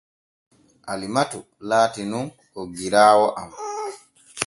Alimatu 0.93 1.39
laati 1.69 2.03
nun 2.15 2.27
oggiraawo 2.65 3.27
am. 3.43 3.51